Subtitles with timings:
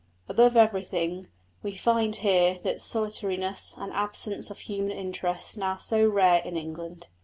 [0.27, 1.27] Above everything,
[1.61, 7.05] we find here that solitariness and absence of human interest now so rare in England.